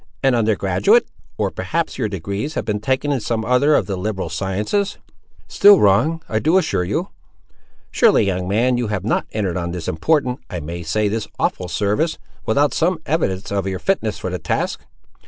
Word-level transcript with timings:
"An 0.23 0.33
under 0.33 0.55
graduate!—or 0.55 1.51
perhaps 1.51 1.99
your 1.99 2.09
degrees 2.09 2.55
have 2.55 2.65
been 2.65 2.79
taken 2.79 3.11
in 3.11 3.19
some 3.19 3.45
other 3.45 3.75
of 3.75 3.85
the 3.85 3.95
liberal 3.95 4.29
sciences?" 4.29 4.97
"Still 5.47 5.79
wrong, 5.79 6.23
I 6.27 6.39
do 6.39 6.57
assure 6.57 6.83
you." 6.83 7.09
"Surely, 7.91 8.23
young 8.25 8.47
man, 8.47 8.79
you 8.79 8.87
have 8.87 9.03
not 9.05 9.27
entered 9.31 9.57
on 9.57 9.69
this 9.73 9.87
important—I 9.87 10.59
may 10.59 10.81
say, 10.81 11.07
this 11.07 11.27
awful 11.37 11.67
service, 11.67 12.17
without 12.47 12.73
some 12.73 12.97
evidence 13.05 13.51
of 13.51 13.67
your 13.67 13.77
fitness 13.77 14.17
for 14.17 14.31
the 14.31 14.39
task! 14.39 14.83